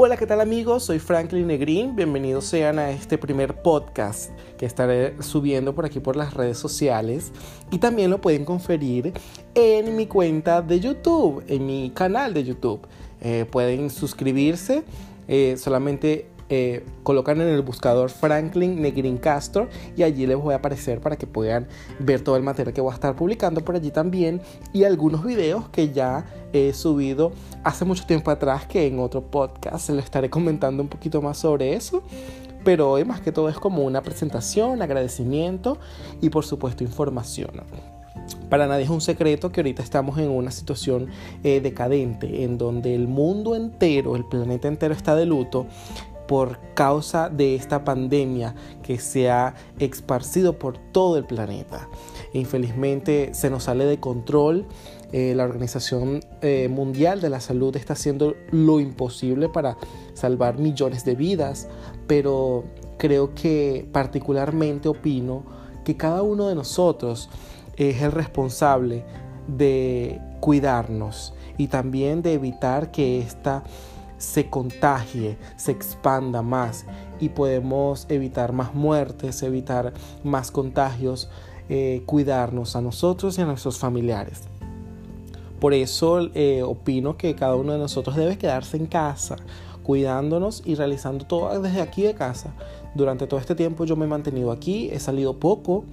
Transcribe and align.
Hola, 0.00 0.16
¿qué 0.16 0.28
tal 0.28 0.40
amigos? 0.40 0.84
Soy 0.84 1.00
Franklin 1.00 1.48
Negrín. 1.48 1.96
Bienvenidos 1.96 2.44
sean 2.44 2.78
a 2.78 2.92
este 2.92 3.18
primer 3.18 3.62
podcast 3.62 4.30
que 4.56 4.64
estaré 4.64 5.20
subiendo 5.20 5.74
por 5.74 5.84
aquí 5.84 5.98
por 5.98 6.14
las 6.14 6.34
redes 6.34 6.56
sociales. 6.56 7.32
Y 7.72 7.78
también 7.78 8.08
lo 8.08 8.20
pueden 8.20 8.44
conferir 8.44 9.12
en 9.56 9.96
mi 9.96 10.06
cuenta 10.06 10.62
de 10.62 10.78
YouTube, 10.78 11.42
en 11.48 11.66
mi 11.66 11.90
canal 11.90 12.32
de 12.32 12.44
YouTube. 12.44 12.86
Eh, 13.20 13.44
pueden 13.50 13.90
suscribirse. 13.90 14.84
Eh, 15.26 15.56
solamente 15.58 16.28
eh, 16.48 16.84
colocan 17.02 17.40
en 17.40 17.48
el 17.48 17.62
buscador 17.62 18.10
Franklin 18.10 18.80
Negrin 18.80 19.18
Castor 19.18 19.68
y 19.96 20.02
allí 20.02 20.26
les 20.26 20.36
voy 20.36 20.54
a 20.54 20.58
aparecer 20.58 21.00
para 21.00 21.16
que 21.16 21.26
puedan 21.26 21.66
ver 21.98 22.22
todo 22.22 22.36
el 22.36 22.42
material 22.42 22.74
que 22.74 22.80
voy 22.80 22.92
a 22.92 22.94
estar 22.94 23.14
publicando 23.14 23.62
por 23.62 23.76
allí 23.76 23.90
también 23.90 24.40
y 24.72 24.84
algunos 24.84 25.24
videos 25.24 25.68
que 25.68 25.90
ya 25.90 26.24
he 26.52 26.72
subido 26.72 27.32
hace 27.64 27.84
mucho 27.84 28.06
tiempo 28.06 28.30
atrás 28.30 28.66
que 28.66 28.86
en 28.86 28.98
otro 28.98 29.22
podcast 29.22 29.90
lo 29.90 29.98
estaré 29.98 30.30
comentando 30.30 30.82
un 30.82 30.88
poquito 30.88 31.20
más 31.20 31.38
sobre 31.38 31.74
eso 31.74 32.02
pero 32.64 32.90
hoy 32.90 33.04
más 33.04 33.20
que 33.20 33.32
todo 33.32 33.48
es 33.48 33.58
como 33.58 33.84
una 33.84 34.02
presentación, 34.02 34.82
agradecimiento 34.82 35.78
y 36.20 36.28
por 36.28 36.44
supuesto 36.44 36.84
información. 36.84 37.50
Para 38.50 38.66
nadie 38.66 38.84
es 38.84 38.90
un 38.90 39.00
secreto 39.00 39.50
que 39.52 39.60
ahorita 39.60 39.82
estamos 39.82 40.18
en 40.18 40.30
una 40.30 40.50
situación 40.50 41.08
eh, 41.44 41.60
decadente, 41.60 42.44
en 42.44 42.58
donde 42.58 42.94
el 42.94 43.06
mundo 43.06 43.54
entero, 43.54 44.16
el 44.16 44.24
planeta 44.24 44.68
entero 44.68 44.94
está 44.94 45.14
de 45.14 45.26
luto 45.26 45.66
por 46.28 46.60
causa 46.74 47.30
de 47.30 47.56
esta 47.56 47.84
pandemia 47.84 48.54
que 48.84 49.00
se 49.00 49.30
ha 49.30 49.54
esparcido 49.80 50.58
por 50.58 50.78
todo 50.78 51.16
el 51.16 51.24
planeta. 51.24 51.88
Infelizmente 52.34 53.30
se 53.32 53.50
nos 53.50 53.64
sale 53.64 53.86
de 53.86 53.98
control. 53.98 54.66
Eh, 55.10 55.32
la 55.34 55.44
Organización 55.44 56.20
eh, 56.42 56.68
Mundial 56.68 57.22
de 57.22 57.30
la 57.30 57.40
Salud 57.40 57.74
está 57.74 57.94
haciendo 57.94 58.36
lo 58.52 58.78
imposible 58.78 59.48
para 59.48 59.78
salvar 60.12 60.58
millones 60.58 61.04
de 61.06 61.14
vidas, 61.14 61.66
pero 62.06 62.64
creo 62.98 63.34
que 63.34 63.88
particularmente 63.90 64.88
opino 64.88 65.44
que 65.84 65.96
cada 65.96 66.22
uno 66.22 66.48
de 66.48 66.54
nosotros 66.54 67.30
es 67.76 68.02
el 68.02 68.12
responsable 68.12 69.04
de 69.46 70.20
cuidarnos 70.40 71.32
y 71.56 71.68
también 71.68 72.20
de 72.20 72.34
evitar 72.34 72.90
que 72.90 73.18
esta 73.18 73.64
se 74.18 74.50
contagie, 74.50 75.38
se 75.56 75.72
expanda 75.72 76.42
más 76.42 76.84
y 77.20 77.30
podemos 77.30 78.06
evitar 78.08 78.52
más 78.52 78.74
muertes, 78.74 79.42
evitar 79.42 79.94
más 80.24 80.50
contagios, 80.50 81.30
eh, 81.68 82.02
cuidarnos 82.04 82.76
a 82.76 82.80
nosotros 82.80 83.38
y 83.38 83.42
a 83.42 83.46
nuestros 83.46 83.78
familiares. 83.78 84.42
Por 85.60 85.74
eso 85.74 86.28
eh, 86.34 86.62
opino 86.62 87.16
que 87.16 87.34
cada 87.34 87.56
uno 87.56 87.72
de 87.72 87.78
nosotros 87.78 88.16
debe 88.16 88.38
quedarse 88.38 88.76
en 88.76 88.86
casa, 88.86 89.36
cuidándonos 89.82 90.62
y 90.64 90.74
realizando 90.74 91.26
todo 91.26 91.60
desde 91.60 91.80
aquí 91.80 92.02
de 92.02 92.14
casa. 92.14 92.52
Durante 92.94 93.26
todo 93.26 93.38
este 93.38 93.54
tiempo 93.54 93.84
yo 93.84 93.96
me 93.96 94.06
he 94.06 94.08
mantenido 94.08 94.50
aquí, 94.50 94.90
he 94.92 94.98
salido 94.98 95.38
poco, 95.38 95.84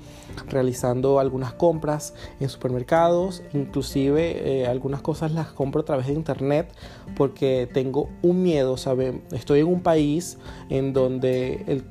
realizando 0.48 1.20
algunas 1.20 1.54
compras 1.54 2.14
en 2.40 2.50
supermercados, 2.50 3.44
inclusive 3.54 4.62
eh, 4.62 4.68
algunas 4.68 5.02
cosas 5.02 5.32
las 5.32 5.48
compro 5.48 5.82
a 5.82 5.86
través 5.86 6.08
de 6.08 6.14
internet 6.14 6.72
porque 7.16 7.70
tengo 7.72 8.10
un 8.22 8.42
miedo, 8.42 8.78
¿saben? 8.78 9.24
Estoy 9.32 9.60
en 9.60 9.68
un 9.68 9.82
país 9.82 10.38
en 10.70 10.94
donde 10.94 11.84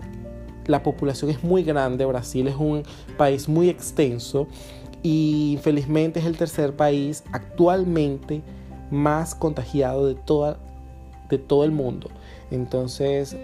la 0.67 0.83
población 0.83 1.31
es 1.31 1.45
muy 1.45 1.63
grande, 1.63 2.05
Brasil 2.07 2.49
es 2.49 2.57
un 2.57 2.83
país 3.17 3.49
muy 3.49 3.69
extenso 3.69 4.47
y 5.03 5.53
infelizmente 5.53 6.21
es 6.21 6.27
el 6.27 6.37
tercer 6.37 6.75
país 6.75 7.25
actualmente 7.33 8.43
más 8.91 9.35
contagiado 9.35 10.07
de, 10.07 10.15
toda, 10.15 10.57
de 11.29 11.39
todo 11.39 11.65
el 11.65 11.73
mundo. 11.73 12.09
Entonces, 12.51 13.37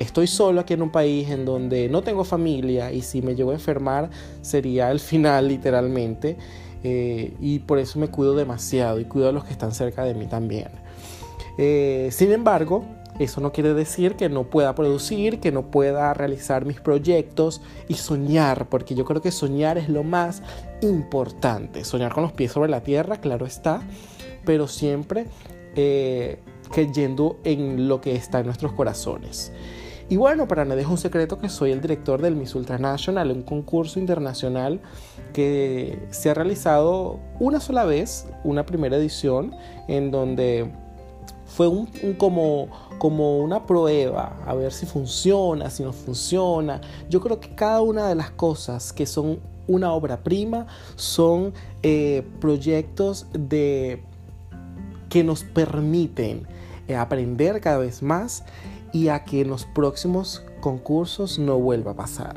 estoy 0.00 0.26
solo 0.26 0.62
aquí 0.62 0.74
en 0.74 0.82
un 0.82 0.90
país 0.90 1.28
en 1.30 1.44
donde 1.44 1.88
no 1.88 2.02
tengo 2.02 2.24
familia 2.24 2.90
y 2.90 3.02
si 3.02 3.22
me 3.22 3.36
llego 3.36 3.50
a 3.50 3.54
enfermar 3.54 4.10
sería 4.42 4.90
el 4.90 4.98
final 4.98 5.46
literalmente. 5.48 6.36
Eh, 6.82 7.34
y 7.40 7.58
por 7.60 7.78
eso 7.78 7.98
me 7.98 8.08
cuido 8.08 8.34
demasiado 8.34 8.98
y 9.00 9.04
cuido 9.04 9.28
a 9.28 9.32
los 9.32 9.44
que 9.44 9.52
están 9.52 9.72
cerca 9.72 10.02
de 10.02 10.14
mí 10.14 10.26
también. 10.26 10.68
Eh, 11.58 12.08
sin 12.10 12.32
embargo, 12.32 12.86
eso 13.18 13.42
no 13.42 13.52
quiere 13.52 13.74
decir 13.74 14.16
que 14.16 14.30
no 14.30 14.44
pueda 14.44 14.74
producir, 14.74 15.40
que 15.40 15.52
no 15.52 15.70
pueda 15.70 16.14
realizar 16.14 16.64
mis 16.64 16.80
proyectos 16.80 17.60
y 17.86 17.94
soñar, 17.94 18.70
porque 18.70 18.94
yo 18.94 19.04
creo 19.04 19.20
que 19.20 19.30
soñar 19.30 19.76
es 19.76 19.90
lo 19.90 20.02
más 20.02 20.42
importante. 20.80 21.84
Soñar 21.84 22.14
con 22.14 22.22
los 22.22 22.32
pies 22.32 22.52
sobre 22.52 22.70
la 22.70 22.82
tierra, 22.82 23.20
claro 23.20 23.44
está, 23.44 23.82
pero 24.46 24.66
siempre 24.68 25.26
eh, 25.76 26.38
creyendo 26.72 27.38
en 27.44 27.88
lo 27.88 28.00
que 28.00 28.14
está 28.14 28.40
en 28.40 28.46
nuestros 28.46 28.72
corazones. 28.72 29.52
Y 30.10 30.16
bueno, 30.16 30.48
para 30.48 30.64
nadie 30.64 30.82
es 30.82 30.88
un 30.88 30.98
secreto 30.98 31.38
que 31.38 31.48
soy 31.48 31.70
el 31.70 31.80
director 31.80 32.20
del 32.20 32.34
Miss 32.34 32.56
Ultranational, 32.56 33.30
un 33.30 33.42
concurso 33.42 34.00
internacional 34.00 34.80
que 35.32 36.04
se 36.10 36.30
ha 36.30 36.34
realizado 36.34 37.20
una 37.38 37.60
sola 37.60 37.84
vez, 37.84 38.26
una 38.42 38.66
primera 38.66 38.96
edición, 38.96 39.54
en 39.86 40.10
donde 40.10 40.68
fue 41.46 41.68
un, 41.68 41.86
como, 42.18 42.68
como 42.98 43.38
una 43.38 43.66
prueba, 43.66 44.36
a 44.44 44.54
ver 44.54 44.72
si 44.72 44.84
funciona, 44.84 45.70
si 45.70 45.84
no 45.84 45.92
funciona. 45.92 46.80
Yo 47.08 47.20
creo 47.20 47.38
que 47.38 47.54
cada 47.54 47.80
una 47.80 48.08
de 48.08 48.16
las 48.16 48.32
cosas 48.32 48.92
que 48.92 49.06
son 49.06 49.38
una 49.68 49.92
obra 49.92 50.24
prima 50.24 50.66
son 50.96 51.54
eh, 51.84 52.26
proyectos 52.40 53.26
de, 53.32 54.02
que 55.08 55.22
nos 55.22 55.44
permiten 55.44 56.48
eh, 56.88 56.96
aprender 56.96 57.60
cada 57.60 57.78
vez 57.78 58.02
más 58.02 58.42
y 58.92 59.08
a 59.08 59.24
que 59.24 59.42
en 59.42 59.48
los 59.48 59.64
próximos 59.64 60.42
concursos 60.60 61.38
no 61.38 61.58
vuelva 61.58 61.92
a 61.92 61.96
pasar. 61.96 62.36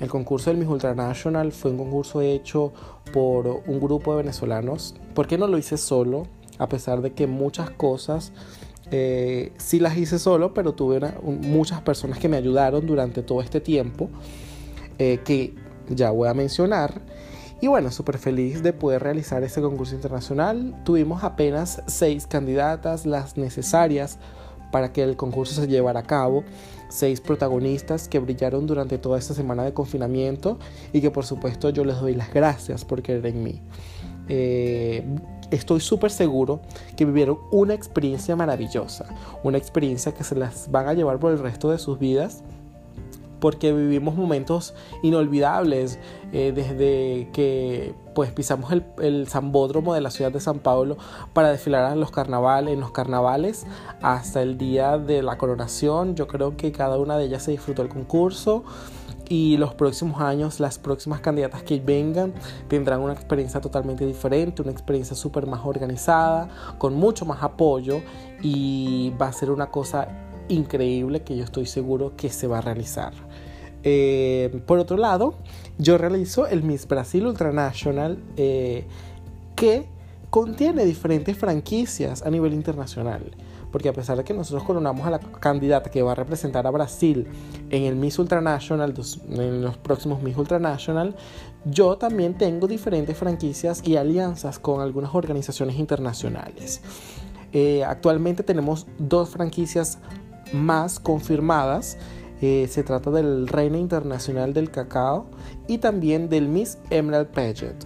El 0.00 0.08
concurso 0.08 0.50
del 0.50 0.58
Miss 0.58 0.68
Ultranational 0.68 1.52
fue 1.52 1.70
un 1.70 1.78
concurso 1.78 2.20
hecho 2.22 2.72
por 3.12 3.62
un 3.66 3.80
grupo 3.80 4.12
de 4.12 4.22
venezolanos. 4.22 4.94
¿Por 5.14 5.26
qué 5.26 5.38
no 5.38 5.46
lo 5.46 5.58
hice 5.58 5.76
solo? 5.76 6.26
A 6.58 6.68
pesar 6.68 7.02
de 7.02 7.12
que 7.12 7.26
muchas 7.26 7.70
cosas 7.70 8.32
eh, 8.90 9.52
sí 9.58 9.78
las 9.78 9.96
hice 9.96 10.18
solo, 10.18 10.54
pero 10.54 10.74
tuve 10.74 11.00
muchas 11.22 11.80
personas 11.82 12.18
que 12.18 12.28
me 12.28 12.36
ayudaron 12.36 12.86
durante 12.86 13.22
todo 13.22 13.40
este 13.40 13.60
tiempo, 13.60 14.10
eh, 14.98 15.20
que 15.24 15.54
ya 15.88 16.10
voy 16.10 16.28
a 16.28 16.34
mencionar. 16.34 17.00
Y 17.60 17.68
bueno, 17.68 17.92
súper 17.92 18.18
feliz 18.18 18.62
de 18.62 18.72
poder 18.72 19.02
realizar 19.02 19.44
este 19.44 19.62
concurso 19.62 19.94
internacional. 19.94 20.82
Tuvimos 20.84 21.22
apenas 21.22 21.80
seis 21.86 22.26
candidatas, 22.26 23.06
las 23.06 23.36
necesarias 23.36 24.18
para 24.72 24.92
que 24.92 25.04
el 25.04 25.16
concurso 25.16 25.60
se 25.60 25.68
llevara 25.68 26.00
a 26.00 26.02
cabo. 26.02 26.42
Seis 26.88 27.20
protagonistas 27.20 28.08
que 28.08 28.18
brillaron 28.18 28.66
durante 28.66 28.98
toda 28.98 29.18
esta 29.18 29.34
semana 29.34 29.62
de 29.62 29.72
confinamiento 29.72 30.58
y 30.92 31.00
que 31.00 31.12
por 31.12 31.24
supuesto 31.24 31.70
yo 31.70 31.84
les 31.84 32.00
doy 32.00 32.16
las 32.16 32.34
gracias 32.34 32.84
por 32.84 33.02
creer 33.02 33.24
en 33.26 33.44
mí. 33.44 33.60
Eh, 34.28 35.04
estoy 35.50 35.80
súper 35.80 36.10
seguro 36.10 36.60
que 36.96 37.04
vivieron 37.04 37.38
una 37.50 37.74
experiencia 37.74 38.34
maravillosa, 38.34 39.06
una 39.44 39.58
experiencia 39.58 40.12
que 40.12 40.24
se 40.24 40.34
las 40.34 40.70
van 40.70 40.88
a 40.88 40.94
llevar 40.94 41.18
por 41.18 41.32
el 41.32 41.38
resto 41.38 41.70
de 41.70 41.78
sus 41.78 41.98
vidas 41.98 42.42
porque 43.42 43.72
vivimos 43.72 44.14
momentos 44.14 44.72
inolvidables 45.02 45.98
eh, 46.32 46.52
desde 46.54 47.28
que 47.32 47.92
pues 48.14 48.30
pisamos 48.30 48.70
el, 48.70 48.84
el 49.02 49.26
Zambódromo 49.26 49.94
de 49.94 50.00
la 50.00 50.12
ciudad 50.12 50.30
de 50.30 50.38
San 50.38 50.60
Paulo 50.60 50.96
para 51.32 51.50
desfilar 51.50 51.96
los 51.96 52.12
carnavales, 52.12 52.72
en 52.72 52.78
los 52.78 52.92
carnavales 52.92 53.66
hasta 54.00 54.42
el 54.42 54.58
día 54.58 54.96
de 54.96 55.24
la 55.24 55.38
coronación. 55.38 56.14
Yo 56.14 56.28
creo 56.28 56.56
que 56.56 56.70
cada 56.70 56.98
una 56.98 57.16
de 57.16 57.24
ellas 57.24 57.42
se 57.42 57.50
disfrutó 57.50 57.82
el 57.82 57.88
concurso 57.88 58.62
y 59.28 59.56
los 59.56 59.74
próximos 59.74 60.20
años, 60.20 60.60
las 60.60 60.78
próximas 60.78 61.20
candidatas 61.20 61.64
que 61.64 61.80
vengan 61.80 62.34
tendrán 62.68 63.00
una 63.00 63.12
experiencia 63.12 63.60
totalmente 63.60 64.06
diferente, 64.06 64.62
una 64.62 64.70
experiencia 64.70 65.16
súper 65.16 65.48
más 65.48 65.62
organizada, 65.64 66.48
con 66.78 66.94
mucho 66.94 67.24
más 67.24 67.42
apoyo 67.42 68.02
y 68.40 69.12
va 69.20 69.26
a 69.26 69.32
ser 69.32 69.50
una 69.50 69.66
cosa 69.66 70.06
increíble 70.48 71.22
que 71.22 71.36
yo 71.36 71.44
estoy 71.44 71.66
seguro 71.66 72.14
que 72.16 72.30
se 72.30 72.46
va 72.46 72.58
a 72.58 72.60
realizar. 72.60 73.12
Eh, 73.84 74.62
por 74.66 74.78
otro 74.78 74.96
lado, 74.96 75.34
yo 75.78 75.98
realizo 75.98 76.46
el 76.46 76.62
Miss 76.62 76.86
Brasil 76.86 77.26
Ultranational 77.26 78.18
eh, 78.36 78.86
que 79.56 79.86
contiene 80.30 80.84
diferentes 80.84 81.36
franquicias 81.36 82.22
a 82.22 82.30
nivel 82.30 82.54
internacional. 82.54 83.22
Porque 83.70 83.88
a 83.88 83.92
pesar 83.94 84.18
de 84.18 84.24
que 84.24 84.34
nosotros 84.34 84.64
coronamos 84.64 85.06
a 85.06 85.10
la 85.10 85.18
candidata 85.18 85.90
que 85.90 86.02
va 86.02 86.12
a 86.12 86.14
representar 86.14 86.66
a 86.66 86.70
Brasil 86.70 87.26
en 87.70 87.84
el 87.84 87.96
Miss 87.96 88.18
Ultranational, 88.18 88.94
en 89.30 89.62
los 89.62 89.78
próximos 89.78 90.22
Miss 90.22 90.36
Ultranational, 90.36 91.16
yo 91.64 91.96
también 91.96 92.34
tengo 92.34 92.66
diferentes 92.66 93.16
franquicias 93.16 93.82
y 93.86 93.96
alianzas 93.96 94.58
con 94.58 94.82
algunas 94.82 95.14
organizaciones 95.14 95.76
internacionales. 95.78 96.82
Eh, 97.52 97.84
actualmente 97.84 98.42
tenemos 98.42 98.86
dos 98.98 99.30
franquicias 99.30 99.98
más 100.52 101.00
confirmadas. 101.00 101.98
Eh, 102.40 102.66
se 102.68 102.82
trata 102.82 103.10
del 103.10 103.46
Reina 103.46 103.78
Internacional 103.78 104.52
del 104.52 104.70
Cacao 104.70 105.26
y 105.68 105.78
también 105.78 106.28
del 106.28 106.48
Miss 106.48 106.78
Emerald 106.90 107.28
Pageant. 107.28 107.84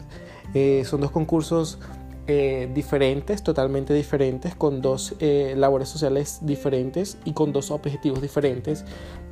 Eh, 0.55 0.83
son 0.87 1.03
dos 1.03 1.11
concursos 1.11 1.79
eh, 2.27 2.71
diferentes, 2.75 3.43
totalmente 3.43 3.93
diferentes, 3.93 4.55
con 4.55 4.81
dos 4.81 5.15
labores 5.21 5.89
sociales 5.89 6.39
diferentes 6.43 7.19
y 7.25 7.35
con 7.35 7.53
dos 7.53 7.71
objetivos 7.71 8.23
diferentes, 8.23 8.85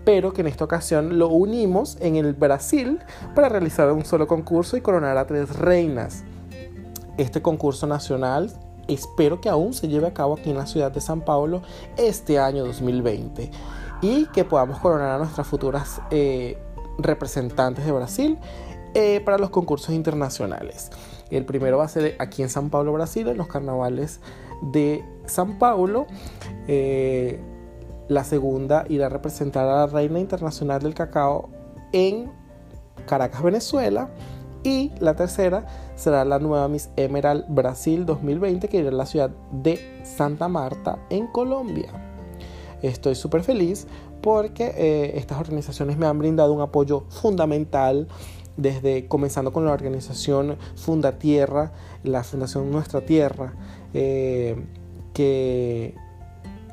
pero 0.05 0.33
que 0.33 0.43
en 0.43 0.49
esta 0.49 0.65
ocasión 0.65 1.19
lo 1.19 1.29
unimos 1.29 1.97
en 2.01 2.17
el 2.17 2.35
Brasil 2.35 3.01
para 3.35 3.49
realizar 3.49 3.91
un 3.93 4.05
solo 4.05 4.27
concurso 4.27 4.77
y 4.77 4.83
coronar 4.83 5.17
a 5.17 5.27
tres 5.27 5.57
reinas. 5.57 6.23
Este 7.17 7.41
concurso 7.41 7.87
nacional 7.87 8.51
espero 8.89 9.41
que 9.41 9.49
aún 9.49 9.75
se 9.75 9.89
lleve 9.89 10.07
a 10.07 10.15
cabo 10.15 10.35
aquí 10.35 10.51
en 10.51 10.57
la 10.57 10.67
ciudad 10.67 10.93
de 10.93 11.01
San 11.01 11.21
Paulo 11.21 11.63
este 11.97 12.39
año 12.39 12.65
2020 12.65 13.51
y 14.03 14.27
que 14.27 14.45
podamos 14.45 14.79
coronar 14.81 15.13
a 15.13 15.19
nuestras 15.19 15.47
futuras 15.47 16.01
eh, 16.11 16.59
representantes 16.99 17.85
de 17.85 17.93
Brasil 17.93 18.39
eh, 18.95 19.21
para 19.25 19.39
los 19.39 19.51
concursos 19.51 19.95
internacionales. 19.95 20.91
El 21.31 21.45
primero 21.45 21.79
va 21.79 21.85
a 21.85 21.89
ser 21.89 22.15
aquí 22.19 22.43
en 22.43 22.49
San 22.49 22.71
Paulo, 22.71 22.93
Brasil, 22.93 23.27
en 23.29 23.37
los 23.37 23.49
carnavales 23.49 24.21
de 24.63 25.05
San 25.27 25.59
Paulo. 25.59 26.07
Eh, 26.69 27.41
la 28.09 28.25
segunda 28.25 28.85
irá 28.89 29.07
a 29.07 29.09
representar 29.09 29.67
a 29.67 29.75
la 29.81 29.87
Reina 29.87 30.21
Internacional 30.21 30.83
del 30.83 30.95
Cacao 30.95 31.49
en 31.93 32.31
Caracas, 33.07 33.43
Venezuela. 33.43 34.11
Y 34.65 34.93
la 34.99 35.15
tercera 35.15 35.67
será 35.95 36.25
la 36.25 36.39
nueva 36.39 36.67
Miss 36.69 36.89
Emerald 36.97 37.45
Brasil 37.49 38.07
2020 38.07 38.69
que 38.69 38.79
irá 38.79 38.89
a 38.89 38.93
la 38.93 39.07
ciudad 39.07 39.31
de 39.53 39.79
Santa 40.05 40.49
Marta 40.49 40.99
en 41.11 41.27
Colombia. 41.27 41.93
Estoy 42.81 43.15
súper 43.15 43.43
feliz 43.43 43.87
porque 44.23 44.73
eh, 44.77 45.19
estas 45.19 45.39
organizaciones 45.39 45.99
me 45.99 46.07
han 46.07 46.19
brindado 46.19 46.55
un 46.55 46.63
apoyo 46.63 47.05
fundamental 47.11 48.09
desde 48.57 49.07
comenzando 49.07 49.53
con 49.53 49.67
la 49.67 49.73
organización 49.73 50.57
Funda 50.77 51.19
Tierra, 51.19 51.73
la 52.03 52.25
Fundación 52.25 52.71
Nuestra 52.71 53.03
Tierra, 53.03 53.53
eh, 53.93 54.57
que 55.13 55.95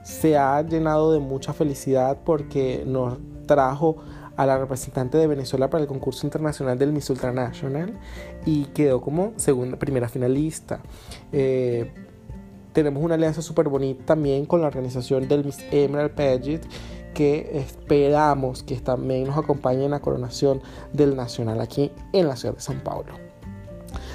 se 0.03 0.37
ha 0.37 0.61
llenado 0.61 1.11
de 1.11 1.19
mucha 1.19 1.51
felicidad 1.51 2.19
porque 2.23 2.83
nos 2.87 3.17
trajo 3.45 3.97
a 4.41 4.45
la 4.47 4.57
representante 4.57 5.19
de 5.19 5.27
Venezuela 5.27 5.69
para 5.69 5.83
el 5.83 5.87
concurso 5.87 6.25
internacional 6.25 6.79
del 6.79 6.91
Miss 6.91 7.11
Ultranational 7.11 7.93
y 8.43 8.65
quedó 8.65 8.99
como 8.99 9.33
segunda, 9.35 9.77
primera 9.77 10.09
finalista. 10.09 10.81
Eh, 11.31 11.91
tenemos 12.73 13.03
una 13.03 13.13
alianza 13.13 13.43
súper 13.43 13.69
bonita 13.69 14.03
también 14.03 14.47
con 14.47 14.61
la 14.61 14.67
organización 14.67 15.27
del 15.27 15.45
Miss 15.45 15.59
Emerald 15.69 16.15
Pageant 16.15 16.65
que 17.13 17.51
esperamos 17.53 18.63
que 18.63 18.77
también 18.77 19.25
nos 19.25 19.37
acompañe 19.37 19.85
en 19.85 19.91
la 19.91 19.99
coronación 19.99 20.59
del 20.91 21.15
Nacional 21.15 21.61
aquí 21.61 21.91
en 22.11 22.27
la 22.27 22.35
ciudad 22.35 22.55
de 22.55 22.61
San 22.61 22.79
Paulo. 22.79 23.13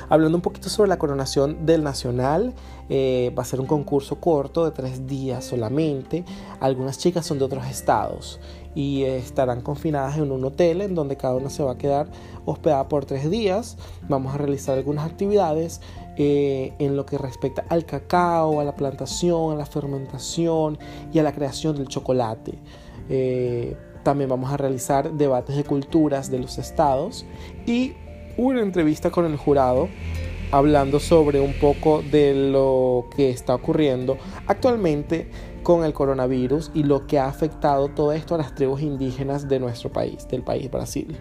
Hablando 0.08 0.38
un 0.38 0.42
poquito 0.42 0.68
sobre 0.68 0.88
la 0.88 0.98
coronación 0.98 1.66
del 1.66 1.84
Nacional, 1.84 2.52
eh, 2.88 3.32
va 3.38 3.42
a 3.42 3.46
ser 3.46 3.60
un 3.60 3.66
concurso 3.66 4.20
corto 4.20 4.64
de 4.64 4.70
tres 4.70 5.06
días 5.06 5.44
solamente. 5.44 6.24
Algunas 6.58 6.98
chicas 6.98 7.26
son 7.26 7.38
de 7.38 7.44
otros 7.44 7.66
estados 7.66 8.40
y 8.76 9.04
estarán 9.04 9.62
confinadas 9.62 10.18
en 10.18 10.30
un 10.30 10.44
hotel 10.44 10.82
en 10.82 10.94
donde 10.94 11.16
cada 11.16 11.34
una 11.34 11.48
se 11.48 11.62
va 11.62 11.72
a 11.72 11.78
quedar 11.78 12.08
hospedada 12.44 12.88
por 12.88 13.06
tres 13.06 13.28
días. 13.30 13.78
Vamos 14.06 14.34
a 14.34 14.38
realizar 14.38 14.76
algunas 14.76 15.06
actividades 15.06 15.80
eh, 16.18 16.74
en 16.78 16.94
lo 16.94 17.06
que 17.06 17.16
respecta 17.16 17.64
al 17.70 17.86
cacao, 17.86 18.60
a 18.60 18.64
la 18.64 18.76
plantación, 18.76 19.52
a 19.52 19.56
la 19.56 19.64
fermentación 19.64 20.78
y 21.10 21.18
a 21.18 21.22
la 21.22 21.32
creación 21.32 21.74
del 21.74 21.88
chocolate. 21.88 22.58
Eh, 23.08 23.76
también 24.02 24.28
vamos 24.28 24.52
a 24.52 24.58
realizar 24.58 25.10
debates 25.10 25.56
de 25.56 25.64
culturas 25.64 26.30
de 26.30 26.38
los 26.38 26.58
estados 26.58 27.24
y 27.64 27.94
una 28.36 28.60
entrevista 28.60 29.10
con 29.10 29.24
el 29.24 29.38
jurado 29.38 29.88
hablando 30.52 31.00
sobre 31.00 31.40
un 31.40 31.54
poco 31.54 32.02
de 32.02 32.34
lo 32.34 33.08
que 33.16 33.30
está 33.30 33.54
ocurriendo 33.54 34.16
actualmente 34.46 35.28
con 35.66 35.84
el 35.84 35.92
coronavirus 35.92 36.70
y 36.74 36.84
lo 36.84 37.08
que 37.08 37.18
ha 37.18 37.26
afectado 37.26 37.88
todo 37.88 38.12
esto 38.12 38.36
a 38.36 38.38
las 38.38 38.54
tribus 38.54 38.82
indígenas 38.82 39.48
de 39.48 39.58
nuestro 39.58 39.90
país, 39.90 40.28
del 40.28 40.44
país 40.44 40.70
Brasil. 40.70 41.18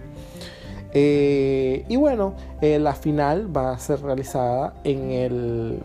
Eh, 0.93 1.83
y 1.89 1.95
bueno, 1.95 2.35
eh, 2.61 2.77
la 2.77 2.93
final 2.93 3.49
va 3.57 3.71
a 3.71 3.79
ser 3.79 4.03
realizada 4.03 4.75
en 4.83 5.09
el 5.09 5.79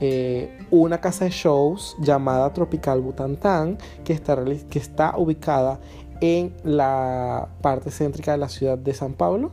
eh, 0.00 0.58
una 0.72 1.00
casa 1.00 1.26
de 1.26 1.30
shows 1.30 1.96
llamada 2.00 2.52
Tropical 2.52 3.00
Butantán, 3.02 3.78
que 4.04 4.14
está, 4.14 4.36
que 4.68 4.80
está 4.80 5.16
ubicada 5.16 5.78
en 6.20 6.56
la 6.64 7.46
parte 7.62 7.92
céntrica 7.92 8.32
de 8.32 8.38
la 8.38 8.48
ciudad 8.48 8.76
de 8.76 8.94
San 8.94 9.12
Pablo. 9.12 9.52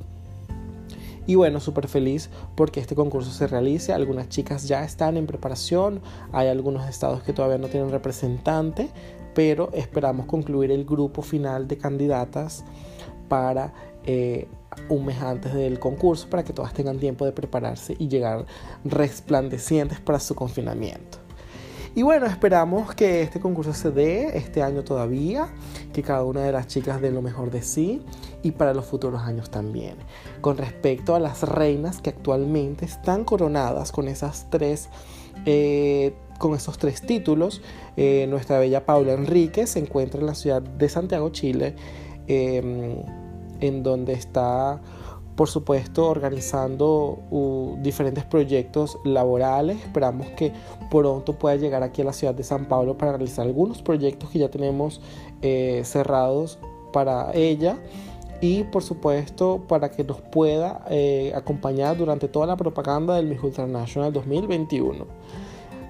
Y 1.26 1.36
bueno, 1.36 1.60
súper 1.60 1.88
feliz 1.88 2.30
porque 2.56 2.80
este 2.80 2.96
concurso 2.96 3.32
se 3.32 3.48
realice. 3.48 3.94
Algunas 3.94 4.30
chicas 4.30 4.68
ya 4.68 4.84
están 4.84 5.18
en 5.18 5.26
preparación. 5.26 6.02
Hay 6.32 6.48
algunos 6.48 6.88
estados 6.90 7.24
que 7.24 7.34
todavía 7.34 7.58
no 7.58 7.68
tienen 7.68 7.92
representante. 7.92 8.90
Pero 9.34 9.72
esperamos 9.74 10.26
concluir 10.26 10.72
el 10.72 10.86
grupo 10.86 11.22
final 11.22 11.68
de 11.68 11.78
candidatas 11.78 12.64
para 13.30 13.74
eh, 14.06 14.48
un 14.90 15.06
mes 15.06 15.22
antes 15.22 15.54
del 15.54 15.80
concurso 15.80 16.30
para 16.30 16.44
que 16.44 16.54
todas 16.54 16.74
tengan 16.74 17.00
tiempo 17.00 17.26
de 17.26 17.32
prepararse 17.32 17.96
y 17.98 18.08
llegar 18.08 18.46
resplandecientes 18.84 20.00
para 20.00 20.20
su 20.20 20.36
confinamiento. 20.36 21.20
Y 21.96 22.02
bueno, 22.02 22.26
esperamos 22.26 22.96
que 22.96 23.22
este 23.22 23.40
concurso 23.40 23.72
se 23.74 23.92
dé 23.92 24.36
este 24.36 24.64
año 24.64 24.84
todavía, 24.84 25.48
que 25.94 26.02
cada 26.02 26.24
una 26.24 26.42
de 26.42 26.52
las 26.52 26.68
chicas 26.68 27.00
dé 27.02 27.12
lo 27.12 27.22
mejor 27.22 27.52
de 27.52 27.62
sí 27.62 28.02
y 28.44 28.52
para 28.52 28.74
los 28.74 28.86
futuros 28.86 29.24
años 29.24 29.50
también. 29.50 29.96
Con 30.42 30.58
respecto 30.58 31.16
a 31.16 31.20
las 31.20 31.44
reinas 31.44 32.02
que 32.02 32.12
actualmente 32.12 32.86
están 32.86 33.24
coronadas 33.24 33.92
con 33.92 34.08
esas 34.08 34.48
tres, 34.50 34.90
eh, 35.46 36.14
con 36.38 36.54
esos 36.54 36.78
tres 36.78 37.02
títulos, 37.02 37.62
eh, 37.98 38.28
nuestra 38.30 38.60
bella 38.60 38.86
Paula 38.86 39.14
Enrique 39.14 39.66
se 39.66 39.80
encuentra 39.80 40.20
en 40.20 40.28
la 40.28 40.36
ciudad 40.36 40.62
de 40.62 40.90
Santiago, 40.90 41.30
Chile. 41.30 41.76
Em, 42.28 43.02
en 43.60 43.84
donde 43.84 44.14
está, 44.14 44.82
por 45.36 45.48
supuesto, 45.48 46.08
organizando 46.08 47.20
diferentes 47.82 48.26
proyectos 48.26 48.98
laborales. 49.06 49.78
Esperamos 49.78 50.28
que 50.32 50.52
pronto 50.92 51.38
pueda 51.38 51.56
llegar 51.56 51.82
aquí 51.84 52.02
a 52.02 52.06
la 52.06 52.14
ciudad 52.14 52.34
de 52.36 52.44
San 52.44 52.66
Pablo 52.68 52.98
para 52.98 53.14
realizar 53.14 53.46
algunos 53.46 53.82
proyectos 53.82 54.30
que 54.30 54.40
ya 54.40 54.50
tenemos 54.50 55.02
eh, 55.42 55.82
cerrados 55.86 56.60
para 56.92 57.34
ella 57.34 57.78
y 58.44 58.66
por 58.66 58.84
supuesto 58.84 59.64
para 59.70 59.90
que 59.90 60.04
nos 60.04 60.20
pueda 60.20 60.84
eh, 60.90 61.32
acompañar 61.34 61.96
durante 61.96 62.28
toda 62.28 62.46
la 62.46 62.58
propaganda 62.58 63.16
del 63.16 63.28
Miss 63.28 63.42
Ultranational 63.42 64.12
2021. 64.12 65.08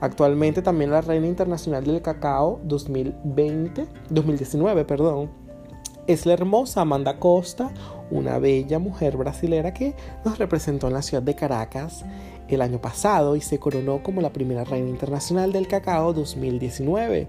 Actualmente 0.01 0.61
también 0.61 0.91
la 0.91 1.01
Reina 1.01 1.25
Internacional 1.25 1.83
del 1.83 2.03
Cacao 2.03 2.59
2020, 2.65 3.87
2019, 4.07 4.85
perdón, 4.85 5.31
es 6.05 6.27
la 6.27 6.33
hermosa 6.33 6.81
Amanda 6.81 7.17
Costa, 7.17 7.71
una 8.11 8.37
bella 8.37 8.77
mujer 8.77 9.17
brasilera 9.17 9.73
que 9.73 9.95
nos 10.23 10.37
representó 10.37 10.85
en 10.85 10.93
la 10.93 11.01
ciudad 11.01 11.23
de 11.23 11.33
Caracas 11.33 12.05
el 12.49 12.61
año 12.61 12.79
pasado 12.79 13.35
y 13.35 13.41
se 13.41 13.57
coronó 13.57 14.03
como 14.03 14.21
la 14.21 14.31
primera 14.31 14.63
reina 14.63 14.89
internacional 14.89 15.51
del 15.51 15.67
cacao 15.67 16.13
2019. 16.13 17.27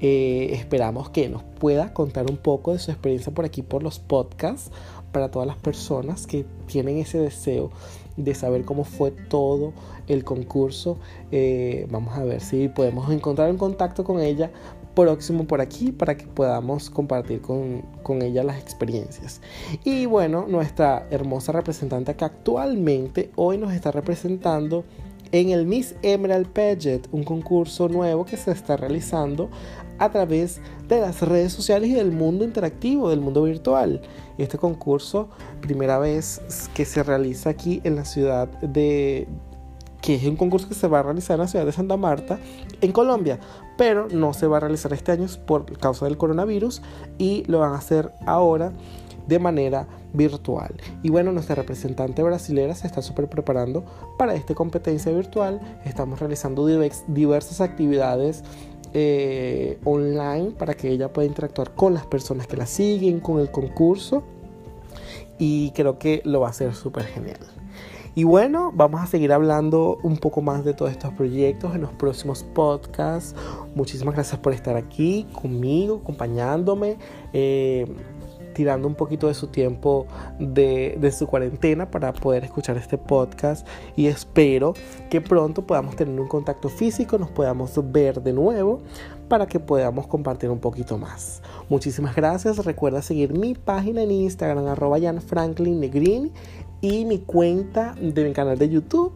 Eh, 0.00 0.50
esperamos 0.52 1.10
que 1.10 1.28
nos 1.28 1.42
pueda 1.42 1.92
contar 1.94 2.30
un 2.30 2.36
poco 2.36 2.72
de 2.72 2.78
su 2.78 2.90
experiencia 2.90 3.32
por 3.32 3.44
aquí 3.44 3.62
por 3.62 3.82
los 3.82 3.98
podcasts 3.98 4.70
para 5.12 5.30
todas 5.30 5.46
las 5.46 5.56
personas 5.56 6.26
que 6.26 6.44
tienen 6.66 6.98
ese 6.98 7.18
deseo 7.18 7.70
de 8.16 8.34
saber 8.34 8.64
cómo 8.64 8.84
fue 8.84 9.10
todo 9.12 9.72
el 10.08 10.24
concurso. 10.24 10.98
Eh, 11.30 11.86
vamos 11.90 12.16
a 12.18 12.24
ver 12.24 12.40
si 12.40 12.68
podemos 12.68 13.10
encontrar 13.12 13.50
un 13.50 13.56
contacto 13.56 14.04
con 14.04 14.20
ella 14.20 14.50
próximo 14.94 15.44
por 15.44 15.60
aquí 15.60 15.90
para 15.90 16.16
que 16.16 16.26
podamos 16.26 16.88
compartir 16.88 17.40
con, 17.40 17.82
con, 18.02 18.22
ella 18.22 18.44
las 18.44 18.58
experiencias. 18.60 19.40
Y 19.82 20.06
bueno, 20.06 20.46
nuestra 20.48 21.06
hermosa 21.10 21.52
representante 21.52 22.14
que 22.14 22.24
actualmente 22.24 23.30
hoy 23.36 23.58
nos 23.58 23.72
está 23.72 23.90
representando 23.90 24.84
en 25.34 25.50
el 25.50 25.66
Miss 25.66 25.96
Emerald 26.02 26.46
Pageant, 26.46 27.08
un 27.10 27.24
concurso 27.24 27.88
nuevo 27.88 28.24
que 28.24 28.36
se 28.36 28.52
está 28.52 28.76
realizando 28.76 29.50
a 29.98 30.08
través 30.08 30.60
de 30.86 31.00
las 31.00 31.22
redes 31.22 31.52
sociales 31.52 31.90
y 31.90 31.94
del 31.94 32.12
mundo 32.12 32.44
interactivo, 32.44 33.10
del 33.10 33.20
mundo 33.20 33.42
virtual. 33.42 34.00
Este 34.38 34.58
concurso, 34.58 35.30
primera 35.60 35.98
vez 35.98 36.40
que 36.72 36.84
se 36.84 37.02
realiza 37.02 37.50
aquí 37.50 37.80
en 37.82 37.96
la 37.96 38.04
ciudad 38.04 38.46
de, 38.60 39.26
que 40.00 40.14
es 40.14 40.24
un 40.24 40.36
concurso 40.36 40.68
que 40.68 40.74
se 40.74 40.86
va 40.86 41.00
a 41.00 41.02
realizar 41.02 41.34
en 41.34 41.40
la 41.40 41.48
ciudad 41.48 41.66
de 41.66 41.72
Santa 41.72 41.96
Marta, 41.96 42.38
en 42.80 42.92
Colombia, 42.92 43.40
pero 43.76 44.06
no 44.08 44.34
se 44.34 44.46
va 44.46 44.58
a 44.58 44.60
realizar 44.60 44.92
este 44.92 45.10
año 45.10 45.26
por 45.48 45.76
causa 45.78 46.04
del 46.04 46.16
coronavirus 46.16 46.80
y 47.18 47.42
lo 47.48 47.58
van 47.58 47.72
a 47.72 47.78
hacer 47.78 48.12
ahora 48.24 48.72
de 49.26 49.40
manera 49.40 49.88
virtual. 50.14 50.74
Y 51.02 51.10
bueno, 51.10 51.32
nuestra 51.32 51.56
representante 51.56 52.22
brasilera 52.22 52.74
se 52.74 52.86
está 52.86 53.02
súper 53.02 53.28
preparando 53.28 53.84
para 54.16 54.34
esta 54.34 54.54
competencia 54.54 55.12
virtual. 55.12 55.60
Estamos 55.84 56.20
realizando 56.20 56.66
diversas 56.66 57.60
actividades 57.60 58.42
eh, 58.94 59.78
online 59.84 60.52
para 60.52 60.74
que 60.74 60.88
ella 60.88 61.12
pueda 61.12 61.26
interactuar 61.26 61.74
con 61.74 61.92
las 61.92 62.06
personas 62.06 62.46
que 62.46 62.56
la 62.56 62.66
siguen, 62.66 63.20
con 63.20 63.40
el 63.40 63.50
concurso. 63.50 64.22
Y 65.36 65.72
creo 65.72 65.98
que 65.98 66.22
lo 66.24 66.40
va 66.40 66.46
a 66.46 66.50
hacer 66.50 66.74
súper 66.74 67.04
genial. 67.04 67.40
Y 68.16 68.22
bueno, 68.22 68.70
vamos 68.72 69.00
a 69.00 69.06
seguir 69.06 69.32
hablando 69.32 69.98
un 70.04 70.18
poco 70.18 70.40
más 70.40 70.64
de 70.64 70.72
todos 70.72 70.92
estos 70.92 71.12
proyectos 71.14 71.74
en 71.74 71.80
los 71.80 71.90
próximos 71.90 72.44
podcasts. 72.44 73.34
Muchísimas 73.74 74.14
gracias 74.14 74.38
por 74.38 74.52
estar 74.52 74.76
aquí 74.76 75.26
conmigo, 75.32 76.00
acompañándome. 76.00 76.96
Eh, 77.32 77.92
tirando 78.54 78.88
un 78.88 78.94
poquito 78.94 79.28
de 79.28 79.34
su 79.34 79.48
tiempo 79.48 80.06
de, 80.38 80.96
de, 80.98 81.12
su 81.12 81.26
cuarentena 81.26 81.90
para 81.90 82.12
poder 82.12 82.44
escuchar 82.44 82.76
este 82.76 82.96
podcast 82.96 83.66
y 83.96 84.06
espero 84.06 84.74
que 85.10 85.20
pronto 85.20 85.66
podamos 85.66 85.96
tener 85.96 86.18
un 86.18 86.28
contacto 86.28 86.68
físico, 86.68 87.18
nos 87.18 87.30
podamos 87.30 87.72
ver 87.92 88.22
de 88.22 88.32
nuevo 88.32 88.80
para 89.28 89.46
que 89.46 89.60
podamos 89.60 90.06
compartir 90.06 90.50
un 90.50 90.60
poquito 90.60 90.96
más. 90.96 91.42
Muchísimas 91.68 92.14
gracias, 92.14 92.64
recuerda 92.64 93.02
seguir 93.02 93.36
mi 93.36 93.54
página 93.54 94.02
en 94.02 94.10
Instagram 94.10 94.66
arroba 94.66 94.98
Jan 95.00 95.20
Franklin 95.20 95.80
Negrin 95.80 96.32
y 96.80 97.04
mi 97.04 97.18
cuenta 97.18 97.94
de 98.00 98.24
mi 98.24 98.32
canal 98.32 98.58
de 98.58 98.68
YouTube 98.68 99.12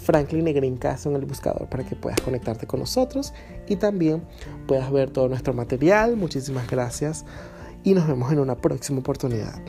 Franklin 0.00 0.44
Negrin 0.44 0.76
Caso 0.76 1.10
en 1.10 1.16
el 1.16 1.26
buscador 1.26 1.68
para 1.68 1.84
que 1.84 1.94
puedas 1.94 2.20
conectarte 2.20 2.66
con 2.66 2.80
nosotros 2.80 3.32
y 3.68 3.76
también 3.76 4.22
puedas 4.66 4.90
ver 4.90 5.10
todo 5.10 5.28
nuestro 5.28 5.52
material. 5.52 6.16
Muchísimas 6.16 6.68
gracias 6.68 7.24
y 7.84 7.94
nos 7.94 8.06
vemos 8.06 8.32
en 8.32 8.38
una 8.38 8.56
próxima 8.56 9.00
oportunidad. 9.00 9.60